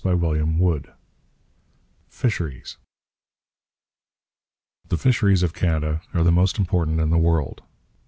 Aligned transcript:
CHAPTER 0.03 0.67
IX 0.67 0.87
FISHERIES 2.09 2.77
The 4.89 4.97
fisheries 4.97 5.43
of 5.43 5.53
Canada 5.53 6.01
are 6.15 6.23
the 6.23 6.31
most 6.31 6.57
important 6.57 6.99
in 6.99 7.11
the 7.11 7.19
world. 7.19 7.61